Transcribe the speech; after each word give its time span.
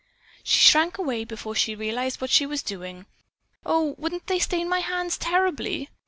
She 0.41 0.57
shrank 0.59 0.97
away 0.97 1.25
before 1.25 1.53
she 1.53 1.75
realized 1.75 2.19
what 2.21 2.31
she 2.31 2.47
was 2.47 2.63
doing. 2.63 3.05
"Oh, 3.63 3.93
wouldn't 3.99 4.25
they 4.25 4.39
stain 4.39 4.67
my 4.67 4.79
hands 4.79 5.15
terribly?" 5.15 5.89